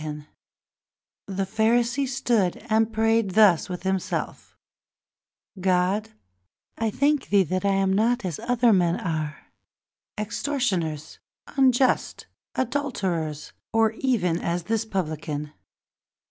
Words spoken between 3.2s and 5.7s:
thus within himself: O